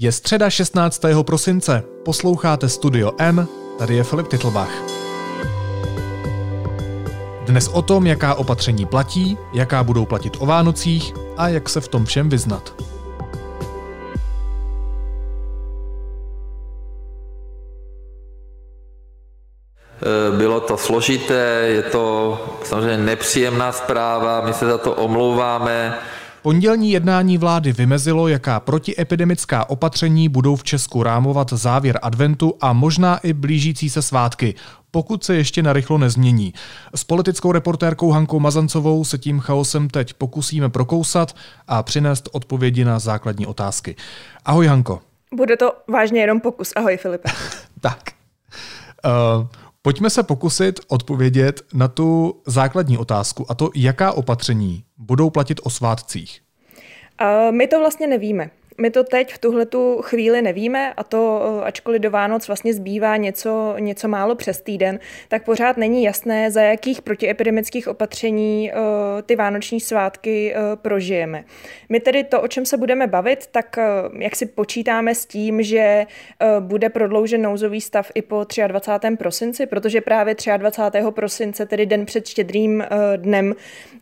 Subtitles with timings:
[0.00, 1.02] Je středa 16.
[1.22, 3.48] prosince, posloucháte Studio N,
[3.78, 4.70] tady je Filip Titlbach.
[7.46, 11.88] Dnes o tom, jaká opatření platí, jaká budou platit o Vánocích a jak se v
[11.88, 12.74] tom všem vyznat.
[20.02, 25.98] Eh, bylo to složité, je to samozřejmě nepříjemná zpráva, my se za to omlouváme.
[26.48, 33.18] Pondělní jednání vlády vymezilo, jaká protiepidemická opatření budou v Česku rámovat závěr adventu a možná
[33.18, 34.54] i blížící se svátky,
[34.90, 36.54] pokud se ještě narychlo nezmění.
[36.94, 42.98] S politickou reportérkou Hankou Mazancovou se tím chaosem teď pokusíme prokousat a přinést odpovědi na
[42.98, 43.96] základní otázky.
[44.44, 45.00] Ahoj Hanko.
[45.34, 46.72] Bude to vážně jenom pokus.
[46.76, 47.30] Ahoj Filipe.
[47.80, 48.00] tak.
[49.04, 49.46] Uh,
[49.88, 55.70] Pojďme se pokusit odpovědět na tu základní otázku, a to jaká opatření budou platit o
[55.70, 56.40] svátcích.
[57.50, 58.50] My to vlastně nevíme.
[58.80, 62.74] My to teď v tuhle tu chvíli nevíme a to, eh, ačkoliv do Vánoc vlastně
[62.74, 64.98] zbývá něco, něco málo přes týden,
[65.28, 68.78] tak pořád není jasné, za jakých protiepidemických opatření uh,
[69.22, 71.44] ty vánoční svátky uh, prožijeme.
[71.88, 73.78] My tedy to, o čem se budeme bavit, tak
[74.18, 76.06] jak si počítáme s tím, že
[76.60, 79.16] bude prodloužen nouzový stav i po 23.
[79.16, 81.04] prosinci, protože právě 23.
[81.10, 82.84] prosince, tedy den před štědrým
[83.16, 83.54] dnem,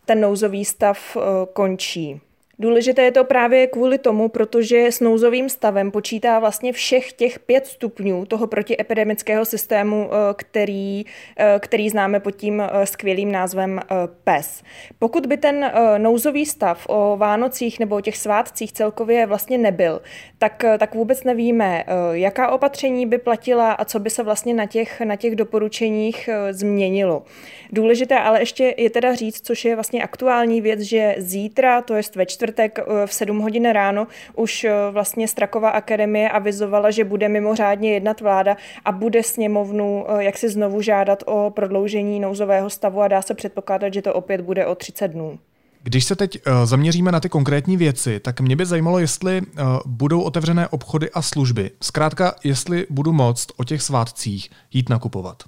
[0.05, 1.17] ten nouzový stav
[1.53, 2.21] končí.
[2.59, 7.67] Důležité je to právě kvůli tomu, protože s nouzovým stavem počítá vlastně všech těch pět
[7.67, 11.05] stupňů toho protiepidemického systému, eh, který,
[11.37, 13.79] eh, který známe pod tím eh, skvělým názvem
[14.23, 14.63] PES.
[14.99, 20.01] Pokud by ten nouzový stav o Vánocích nebo o těch svátcích celkově vlastně nebyl,
[20.37, 25.01] tak, tak vůbec nevíme, jaká opatření by platila a co by se vlastně na těch,
[25.01, 27.23] na těch doporučeních změnilo.
[27.71, 32.01] Důležité ale ještě je teda říct, což je vlastně aktuální věc, že zítra, to je
[32.15, 37.03] ve čtvrtek, čtvrtek eh, v 7 hodin ráno už eh, vlastně Strakova akademie avizovala, že
[37.03, 42.69] bude mimořádně jednat vláda a bude sněmovnu eh, jak si znovu žádat o prodloužení nouzového
[42.69, 45.39] stavu a dá se předpokládat, že to opět bude o 30 dnů.
[45.83, 49.41] Když se teď zaměříme na ty konkrétní věci, tak mě by zajímalo, jestli
[49.85, 51.71] budou otevřené obchody a služby.
[51.81, 55.43] Zkrátka, jestli budu moct o těch svátcích jít nakupovat.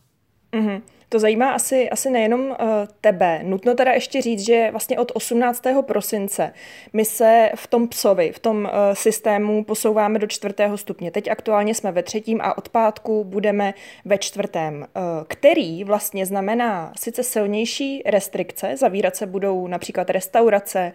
[0.53, 0.81] Mm-hmm.
[1.09, 2.55] To zajímá asi, asi nejenom uh,
[3.01, 3.39] tebe.
[3.43, 5.63] Nutno teda ještě říct, že vlastně od 18.
[5.81, 6.53] prosince
[6.93, 11.11] my se v tom psovi, v tom uh, systému posouváme do čtvrtého stupně.
[11.11, 13.73] Teď aktuálně jsme ve třetím a od pátku budeme
[14.05, 20.91] ve čtvrtém, uh, který vlastně znamená sice silnější restrikce, zavírat se budou například restaurace,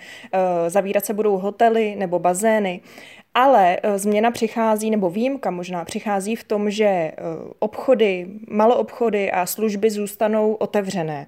[0.69, 2.81] zavírat se budou hotely nebo bazény,
[3.35, 7.13] ale eh, změna přichází, nebo výjimka možná přichází v tom, že eh,
[7.59, 11.27] obchody, maloobchody a služby zůstanou otevřené.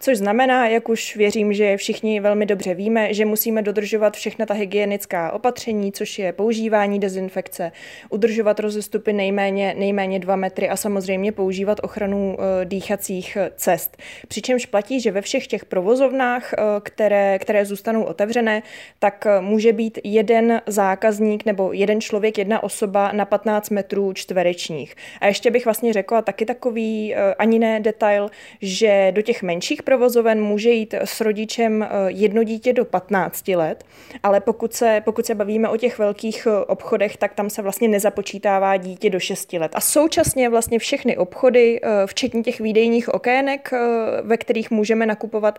[0.00, 4.54] Což znamená, jak už věřím, že všichni velmi dobře víme, že musíme dodržovat všechna ta
[4.54, 7.72] hygienická opatření, což je používání dezinfekce,
[8.10, 13.96] udržovat rozestupy nejméně, nejméně 2 metry a samozřejmě používat ochranu eh, dýchacích cest.
[14.28, 18.62] Přičemž platí, že ve všech těch provozovnách, které, které zůstanou otevřené,
[18.98, 24.94] tak může být jeden zákazník nebo jeden člověk, jedna osoba na 15 metrů čtverečních.
[25.20, 28.30] A ještě bych vlastně řekla taky takový uh, ani ne detail,
[28.62, 33.84] že do těch menších provozoven může jít s rodičem uh, jedno dítě do 15 let,
[34.22, 37.88] ale pokud se, pokud se bavíme o těch velkých uh, obchodech, tak tam se vlastně
[37.88, 39.72] nezapočítává dítě do 6 let.
[39.74, 43.70] A současně vlastně všechny obchody, včetně těch výdejních okének,
[44.22, 45.58] ve kterých můžeme nakupovat,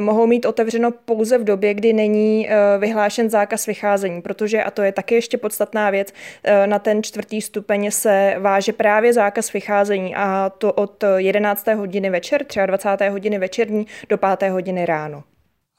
[0.00, 2.48] mohou mít otevřeno pouze v době, kdy není
[2.78, 6.12] vyhlášen zákaz vycházení, protože, a to je taky ještě podstatná věc,
[6.44, 11.74] eh, na ten čtvrtý stupeň se váže právě zákaz vycházení a to od 11.
[11.74, 13.08] hodiny večer, 23.
[13.08, 14.50] hodiny večerní do 5.
[14.50, 15.24] hodiny ráno.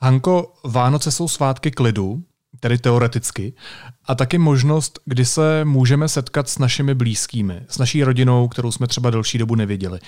[0.01, 2.21] Hanko, Vánoce jsou svátky klidu,
[2.59, 3.53] tedy teoreticky,
[4.05, 8.87] a taky možnost, kdy se můžeme setkat s našimi blízkými, s naší rodinou, kterou jsme
[8.87, 9.99] třeba delší dobu neviděli.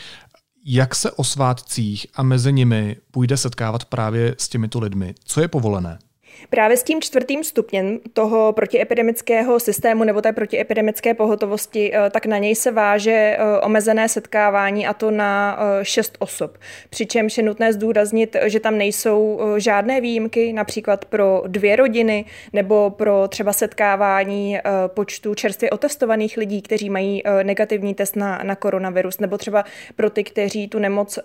[0.66, 5.16] Jak se o svátcích a mezi nimi půjde setkávat právě s těmito lidmi?
[5.24, 6.00] Co je povolené?
[6.50, 12.38] Právě s tím čtvrtým stupněm toho protiepidemického systému nebo té protiepidemické pohotovosti, eh, tak na
[12.38, 16.58] něj se váže eh, omezené setkávání a to na eh, šest osob.
[16.90, 23.28] Přičemž je nutné zdůraznit, že tam nejsou žádné výjimky, například pro dvě rodiny nebo pro
[23.28, 29.66] třeba setkávání počtu čerstvě otestovaných lidí, kteří mají negativní test na, na koronavirus, nebo třeba
[29.96, 31.20] pro ty, kteří tu nemoc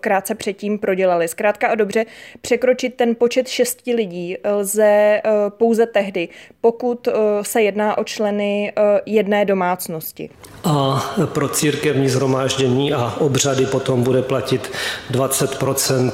[0.00, 1.28] krátce předtím prodělali.
[1.28, 2.06] Zkrátka a dobře,
[2.40, 6.28] překročit ten počet šesti lidí lze pouze tehdy,
[6.60, 7.08] pokud
[7.42, 8.72] se jedná o členy
[9.06, 10.30] jedné domácnosti.
[10.64, 14.70] A pro církevní zhromáždění a obřady potom bude platit
[15.12, 16.12] 20%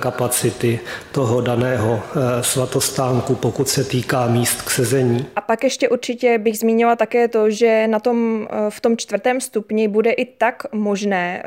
[0.00, 0.80] kapacity
[1.12, 2.02] toho daného
[2.40, 5.26] svatostánku, pokud se týká míst k sezení.
[5.36, 9.88] A pak ještě určitě bych zmínila také to, že na tom, v tom čtvrtém stupni
[9.88, 11.42] bude i tak možné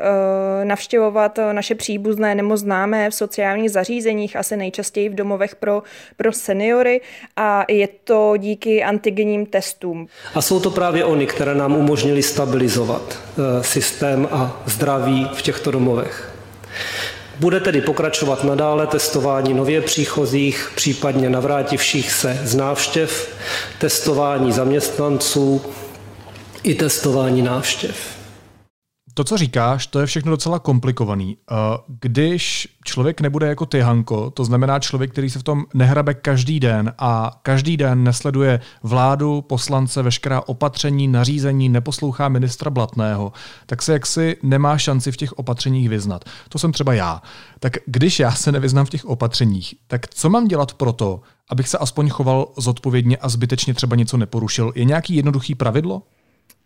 [0.64, 5.84] navštěvovat naše příbuzné nebo známé v sociálních zařízeních, asi nejčastěji v domovech pro,
[6.22, 7.02] pro seniory
[7.38, 10.08] a je to díky antigenním testům.
[10.36, 15.72] A jsou to právě oni, které nám umožnili stabilizovat eh, systém a zdraví v těchto
[15.72, 16.34] domovech.
[17.40, 23.36] Bude tedy pokračovat nadále testování nově příchozích, případně navrátivších se z návštěv,
[23.80, 25.62] testování zaměstnanců
[26.64, 28.21] i testování návštěv.
[29.14, 31.38] To, co říkáš, to je všechno docela komplikovaný.
[31.52, 31.56] Eh,
[31.88, 36.60] když člověk nebude jako ty, Hanko, to znamená člověk, který se v tom nehrabe každý
[36.60, 43.32] den a každý den nesleduje vládu, poslance, veškerá opatření, nařízení, neposlouchá ministra Blatného,
[43.66, 46.26] tak se jaksi nemá šanci v těch opatřeních vyznat.
[46.50, 47.22] To jsem třeba já.
[47.60, 51.68] Tak když já se nevyznám v těch opatřeních, tak co mám dělat pro to, abych
[51.68, 54.72] se aspoň choval zodpovědně a zbytečně třeba něco neporušil?
[54.76, 56.02] Je nějaký jednoduchý pravidlo?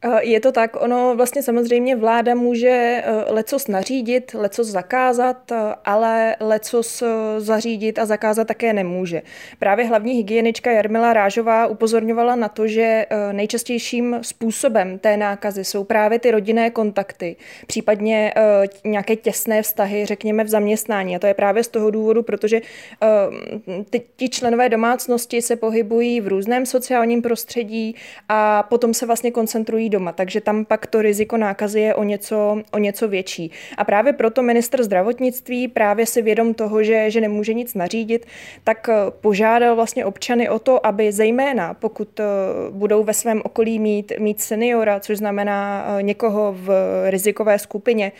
[0.05, 5.55] Eh, je to tak, ono vlastně samozřejmě vláda může eh, lecos nařídit, lecos zakázat, eh,
[5.85, 7.03] ale lecos
[7.37, 9.21] zařídit a zakázat také nemůže.
[9.59, 16.19] Právě hlavní hygienička Jarmila Rážová upozorňovala na to, že nejčastějším způsobem té nákazy jsou právě
[16.19, 17.35] ty rodinné kontakty,
[17.67, 18.33] případně
[18.83, 21.15] nějaké těsné vztahy, řekněme v zaměstnání.
[21.15, 22.61] A to je právě z toho důvodu, protože
[23.89, 27.95] ty, ti členové domácnosti se pohybují v různém sociálním prostředí
[28.29, 32.59] a potom se vlastně koncentrují doma, takže tam pak to riziko nákazy je o něco,
[32.71, 33.51] o něco větší.
[33.77, 38.25] A právě proto minister zdravotnictví právě si vědom toho, že, že nemůže nic nařídit,
[38.63, 42.25] tak eh, požádal vlastně občany o to, aby zejména pokud eh,
[42.71, 46.67] budou ve svém okolí mít, mít seniora, což znamená eh, někoho v
[47.09, 48.11] rizikové skupině,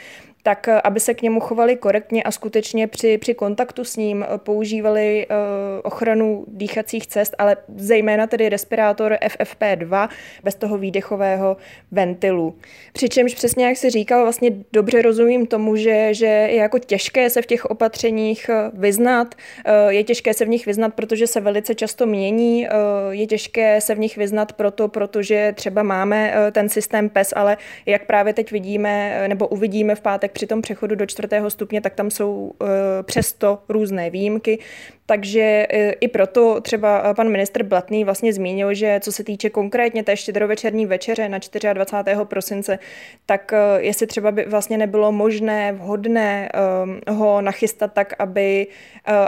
[0.45, 4.24] tak eh, aby se k němu chovali korektně a skutečně při, při kontaktu s ním
[4.24, 5.36] eh, používali uh,
[5.83, 10.09] ochranu dýchacích cest, ale zejména tedy respirátor FFP2
[10.44, 11.57] bez toho výdechového
[11.92, 12.56] ventilu.
[12.94, 17.42] Přičemž přesně jak si říkal, vlastně dobře rozumím tomu, že, že je jako těžké se
[17.42, 19.36] v těch opatřeních vyznat,
[19.89, 22.68] je těžké se v nich vyznat, protože se velice často mění,
[23.09, 28.06] je těžké se v nich vyznat proto, protože třeba máme ten systém PES, ale jak
[28.06, 32.11] právě teď vidíme nebo uvidíme v pátek při tom přechodu do čtvrtého stupně, tak tam
[32.11, 32.67] jsou uh,
[33.03, 34.59] přesto různé výjimky.
[35.05, 40.03] Takže uh, i proto třeba pan ministr Blatný vlastně zmínil, že co se týče konkrétně
[40.03, 41.39] té štědrovečerní večeře na
[41.73, 42.17] 24.
[42.23, 42.79] prosince,
[43.25, 46.49] tak jestli třeba by vlastně nebylo možné, vhodné
[47.09, 48.67] ho nachystat tak, aby,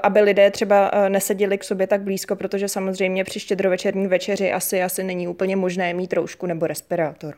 [0.03, 5.03] aby lidé třeba neseděli k sobě tak blízko, protože samozřejmě při štědrovečerní večeři asi, asi
[5.03, 7.35] není úplně možné mít roušku nebo respirátor.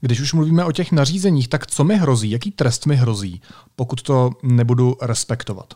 [0.00, 3.40] Když už mluvíme o těch nařízeních, tak co mi hrozí, jaký trest mi hrozí,
[3.76, 5.74] pokud to nebudu respektovat?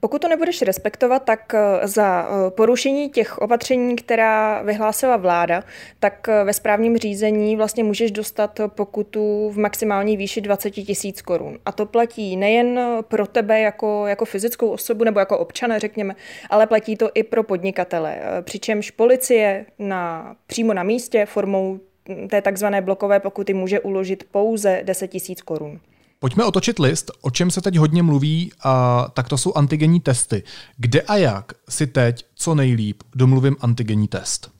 [0.00, 5.64] Pokud to nebudeš respektovat, tak eh, za eh, porušení těch opatření, která vyhlásila vláda,
[6.00, 11.58] tak eh, ve správním řízení vlastně můžeš dostat pokutu v maximální výši 20 tisíc korun.
[11.66, 16.14] A to platí nejen pro tebe jako, jako fyzickou osobu nebo jako občana, řekněme,
[16.50, 18.20] ale platí to i pro podnikatele.
[18.42, 21.80] Přičemž policie na, přímo na místě formou
[22.30, 25.80] té takzvané blokové pokuty může uložit pouze 10 tisíc korun.
[26.20, 30.42] Pojďme otočit list, o čem se teď hodně mluví, a tak to jsou antigenní testy.
[30.76, 34.57] Kde a jak si teď co nejlíp domluvím antigenní test?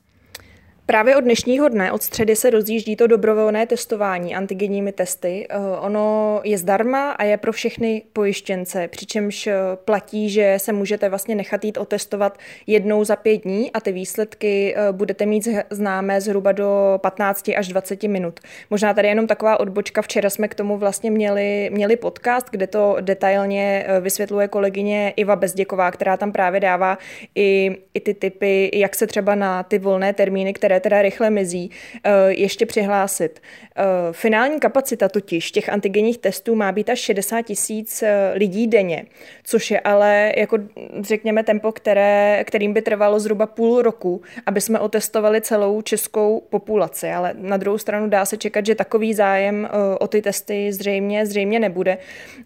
[0.90, 5.46] Právě od dnešního dne, od středy se rozjíždí to dobrovolné testování antigenními testy.
[5.50, 9.54] Eh, ono je zdarma a je pro všechny pojištěnce, přičemž eh,
[9.84, 14.74] platí, že se můžete vlastně nechat jít otestovat jednou za pět dní a ty výsledky
[14.76, 18.40] eh, budete mít známé zhruba do 15 až 20 minut.
[18.70, 20.02] Možná tady jenom taková odbočka.
[20.02, 25.90] Včera jsme k tomu vlastně měli, měli podcast, kde to detailně vysvětluje kolegyně Iva Bezděková,
[25.90, 26.98] která tam právě dává
[27.34, 31.70] i, i ty typy, jak se třeba na ty volné termíny, které teda rychle mizí,
[32.04, 33.40] eh, ještě přihlásit.
[33.76, 33.82] Eh,
[34.12, 39.04] finální kapacita totiž těch antigenních testů má být až 60 tisíc eh, lidí denně,
[39.44, 40.58] což je ale jako
[41.00, 47.10] řekněme tempo, které, kterým by trvalo zhruba půl roku, aby jsme otestovali celou českou populaci.
[47.10, 49.68] Ale na druhou stranu dá se čekat, že takový zájem
[50.00, 51.98] o ty testy zřejmě, zřejmě nebude.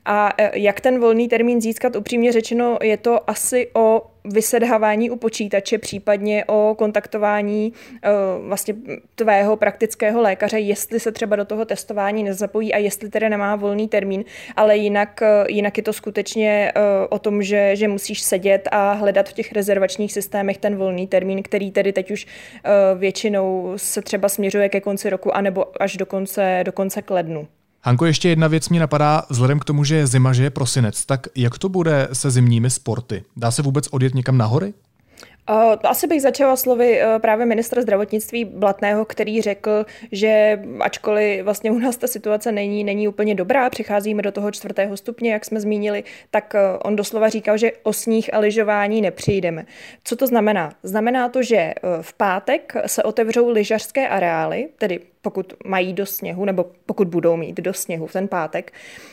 [0.04, 5.78] A jak ten volný termín získat, upřímně řečeno, je to asi o vysedhávání u počítače,
[5.78, 8.74] případně o kontaktování uh, vlastně
[9.14, 13.88] tvého praktického lékaře, jestli se třeba do toho testování nezapojí a jestli tedy nemá volný
[13.88, 14.24] termín,
[14.56, 18.92] ale jinak, uh, jinak je to skutečně uh, o tom, že, že musíš sedět a
[18.92, 22.26] hledat v těch rezervačních systémech ten volný termín, který tedy teď už
[22.98, 27.48] většinou se třeba směřuje ke konci roku anebo až do konce, do konce k lednu.
[27.84, 31.06] Hanko, ještě jedna věc mi napadá, vzhledem k tomu, že je zima, že je prosinec,
[31.06, 33.24] tak jak to bude se zimními sporty?
[33.36, 34.74] Dá se vůbec odjet někam na hory?
[35.84, 41.78] Asi bych začala slovy eh, právě ministra zdravotnictví Blatného, který řekl, že ačkoliv vlastně u
[41.78, 46.04] nás ta situace není, není úplně dobrá, přicházíme do toho čtvrtého stupně, jak jsme zmínili,
[46.30, 49.66] tak eh, on doslova říkal, že o sníh a lyžování nepřijdeme.
[50.04, 50.72] Co to znamená?
[50.82, 56.44] Znamená to, že eh, v pátek se otevřou lyžařské areály, tedy pokud mají do sněhu,
[56.44, 58.72] nebo pokud budou mít do sněhu v ten pátek.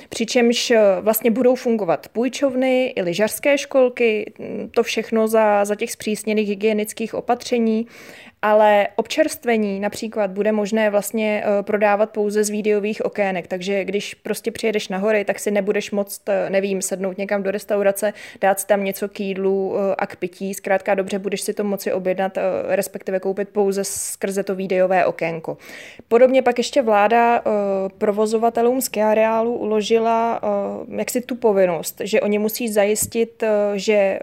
[0.09, 5.91] Přičemž eh, vlastně budou fungovat půjčovny i lyžařské školky, mm, to všechno za, za těch
[5.91, 7.87] zpřísněných hygienických opatření
[8.41, 14.51] ale občerstvení například bude možné vlastně eh, prodávat pouze z videových okének, takže když prostě
[14.51, 18.67] přijedeš na hory, tak si nebudeš moct, eh, nevím, sednout někam do restaurace, dát si
[18.67, 22.37] tam něco k jídlu eh, a k pití, zkrátka dobře budeš si to moci objednat,
[22.67, 25.57] respektive koupit pouze skrze to videové okénko.
[26.07, 27.43] Podobně pak ještě vláda
[27.97, 30.41] provozovatelům ski areálu uložila
[30.97, 33.43] jaksi tu povinnost, že oni musí zajistit,
[33.75, 34.19] že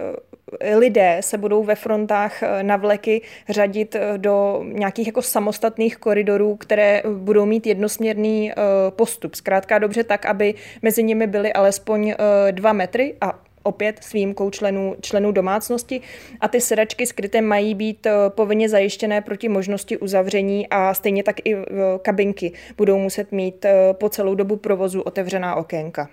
[0.75, 7.09] lidé se budou ve frontách na vleky řadit do nějakých jako samostatných koridorů, které eh,
[7.09, 8.53] budou mít jednosměrný
[8.91, 9.35] postup.
[9.35, 12.15] Zkrátka dobře tak, aby mezi nimi byly alespoň
[12.51, 16.01] dva metry a opět s výjimkou členů, členů domácnosti
[16.41, 21.57] a ty sedačky skryté mají být povinně zajištěné proti možnosti uzavření a stejně tak i
[22.03, 26.09] kabinky budou muset mít po celou dobu provozu otevřená okénka.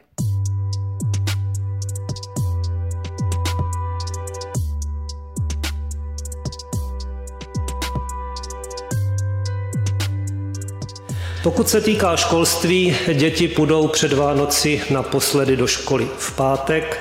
[11.43, 16.99] Pokud se týká školství, děti půjdou před Vánoci naposledy do školy v pátek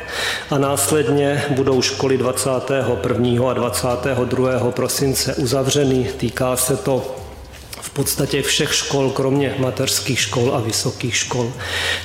[0.50, 3.50] a následně budou školy 21.
[3.50, 4.70] a 22.
[4.70, 6.10] prosince uzavřeny.
[6.16, 7.21] Týká se to
[7.92, 11.52] podstatě všech škol, kromě mateřských škol a vysokých škol.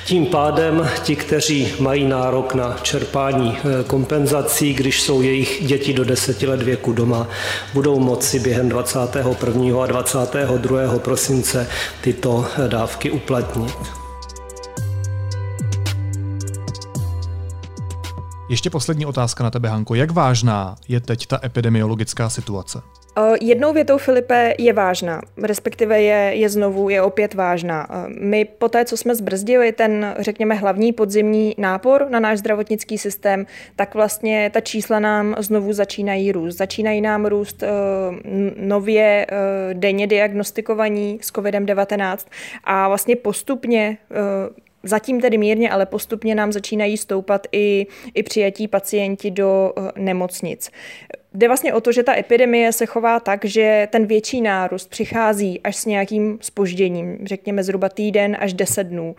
[0.04, 6.04] Tím pádem ti, kteří mají nárok na čerpání eh, kompenzací, když jsou jejich děti do
[6.04, 7.28] deseti let věku doma,
[7.74, 9.82] budou moci během 21.
[9.82, 10.98] a 22.
[10.98, 11.68] prosince
[12.00, 13.97] tyto eh, dávky uplatnit.
[18.50, 19.94] Ještě poslední otázka na tebe, Hanko.
[19.94, 22.78] Jak vážná je teď ta epidemiologická situace?
[23.40, 27.88] Jednou větou, Filipe, je vážná, respektive je, je znovu, je opět vážná.
[28.20, 33.46] My po té, co jsme zbrzdili ten, řekněme, hlavní podzimní nápor na náš zdravotnický systém,
[33.76, 36.56] tak vlastně ta čísla nám znovu začínají růst.
[36.56, 37.64] Začínají nám růst
[38.56, 39.26] nově
[39.72, 42.18] denně diagnostikovaní s COVID-19
[42.64, 43.98] a vlastně postupně
[44.88, 50.70] Zatím tedy mírně, ale postupně nám začínají stoupat i, i přijatí pacienti do nemocnic.
[51.34, 55.60] Jde vlastně o to, že ta epidemie se chová tak, že ten větší nárůst přichází
[55.60, 59.16] až s nějakým spožděním, řekněme zhruba týden až deset dnů.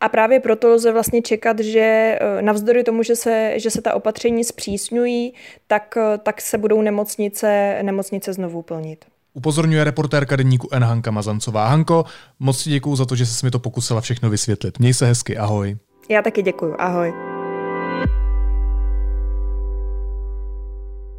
[0.00, 3.94] A právě proto lze vlastně čekat, že eh, navzdory tomu, že se, že se ta
[3.94, 5.34] opatření zpřísňují,
[5.66, 9.04] tak, eh, tak se budou nemocnice, nemocnice znovu plnit.
[9.34, 10.84] Upozorňuje reportérka deníku N.
[10.84, 11.68] Hanka Mazancová.
[11.68, 12.04] Hanko,
[12.38, 14.78] moc ti děkuju za to, že jsi mi to pokusila všechno vysvětlit.
[14.78, 15.76] Měj se hezky, ahoj.
[16.10, 17.12] Já taky děkuju, ahoj.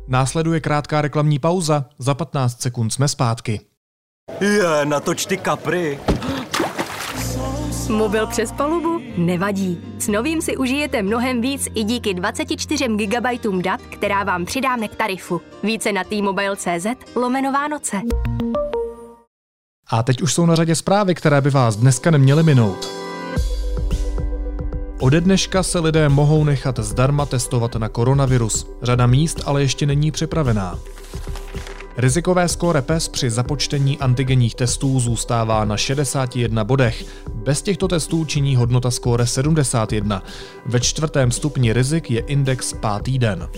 [0.08, 3.62] Následuje krátká reklamní pauza, za 15 sekund jsme zpátky.
[4.42, 6.00] Je, natoč ty kapry.
[7.90, 9.02] Mobil přes palubu?
[9.18, 9.82] Nevadí.
[10.00, 13.26] S novým si užijete mnohem víc i díky 24 GB
[13.62, 15.42] dat, která vám přidáme k tarifu.
[15.64, 18.02] Více na t-mobile.cz lomeno Vánoce.
[19.88, 22.90] A teď už jsou na řadě zprávy, které by vás dneska neměly minout.
[25.00, 28.68] Ode dneška se lidé mohou nechat zdarma testovat na koronavirus.
[28.82, 30.80] Řada míst ale ještě není připravená.
[32.00, 37.06] Rizikové skóre PES při započtení antigenních testů zůstává na 61 bodech.
[37.34, 40.24] Bez těchto testů činí hodnota skóre 71.
[40.66, 43.50] Ve čtvrtém stupni rizik je index pátý den.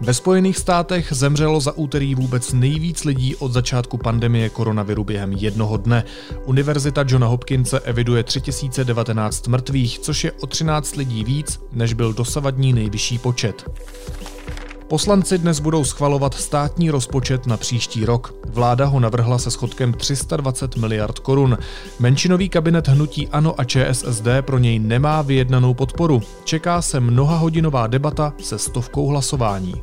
[0.00, 5.76] Ve Spojených státech zemřelo za úterý vůbec nejvíc lidí od začátku pandemie koronaviru během jednoho
[5.76, 6.04] dne.
[6.44, 12.72] Univerzita Johna Hopkinse eviduje 3019 mrtvých, což je o 13 lidí víc, než byl dosavadní
[12.72, 13.64] nejvyšší počet.
[14.88, 18.34] Poslanci dnes budou schvalovat státní rozpočet na příští rok.
[18.46, 21.58] Vláda ho navrhla se schodkem 320 miliard korun.
[21.98, 26.22] Menšinový kabinet hnutí Ano a ČSSD pro něj nemá vyjednanou podporu.
[26.44, 29.74] Čeká se mnoha hodinová debata se stovkou hlasování.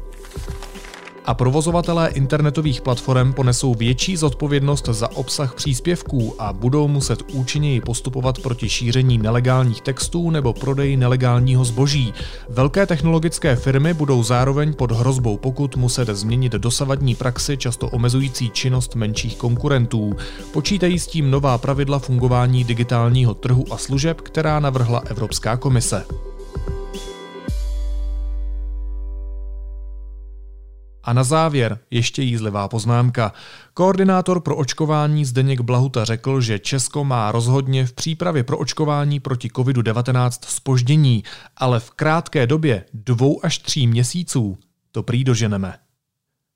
[1.25, 8.39] A provozovatelé internetových platform ponesou větší zodpovědnost za obsah příspěvků a budou muset účinněji postupovat
[8.39, 12.13] proti šíření nelegálních textů nebo prodeji nelegálního zboží.
[12.49, 18.95] Velké technologické firmy budou zároveň pod hrozbou pokud muset změnit dosavadní praxi často omezující činnost
[18.95, 20.15] menších konkurentů.
[20.53, 26.05] Počítají s tím nová pravidla fungování digitálního trhu a služeb, která navrhla Evropská komise.
[31.05, 33.33] A na závěr ještě jízlivá poznámka.
[33.73, 39.47] Koordinátor pro očkování Zdeněk Blahuta řekl, že Česko má rozhodně v přípravě pro očkování proti
[39.47, 41.23] COVID-19 spoždění,
[41.57, 44.57] ale v krátké době dvou až tří měsíců
[44.91, 45.73] to prý doženeme.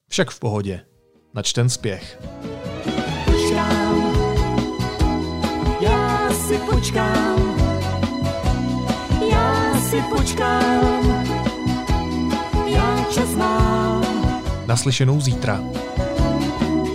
[0.09, 0.81] Však v pohodě.
[1.33, 2.21] Načten spěch.
[3.25, 4.13] Počkám,
[5.81, 7.55] já si počkám,
[9.31, 11.25] já si počkám,
[12.65, 13.88] já čas mám.
[14.69, 15.63] Naslyšenou zítra.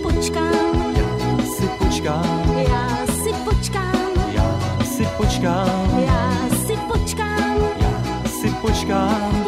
[0.03, 0.95] Počkám.
[0.97, 2.57] Já si počkám.
[2.69, 4.31] Já si počkám.
[4.33, 6.03] Já si počkám.
[6.07, 7.57] Já si počkám.
[7.81, 9.44] Já si počkám.